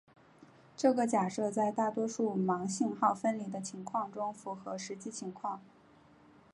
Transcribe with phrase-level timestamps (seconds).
[0.75, 5.61] 这个假设在大多数盲信号分离的情况中符合实际情况。